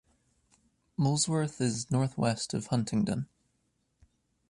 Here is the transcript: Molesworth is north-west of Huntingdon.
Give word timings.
Molesworth 0.97 1.61
is 1.61 1.91
north-west 1.91 2.55
of 2.55 2.65
Huntingdon. 2.65 3.27